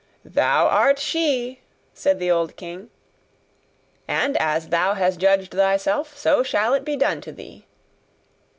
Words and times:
'Thou 0.25 0.65
art 0.65 0.97
she!' 0.97 1.61
said 1.93 2.17
the 2.17 2.31
old 2.31 2.55
king; 2.55 2.89
'and 4.07 4.35
as 4.37 4.69
thou 4.69 4.95
has 4.95 5.15
judged 5.15 5.51
thyself, 5.53 6.17
so 6.17 6.41
shall 6.41 6.73
it 6.73 6.83
be 6.83 6.95
done 6.95 7.21
to 7.21 7.31
thee. 7.31 7.67